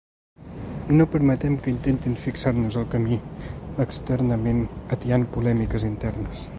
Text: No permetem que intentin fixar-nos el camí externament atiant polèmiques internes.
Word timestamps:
No 0.99 1.05
permetem 1.15 1.57
que 1.65 1.73
intentin 1.73 2.17
fixar-nos 2.23 2.79
el 2.81 2.89
camí 2.95 3.21
externament 3.87 4.67
atiant 4.99 5.33
polèmiques 5.39 5.89
internes. 5.95 6.47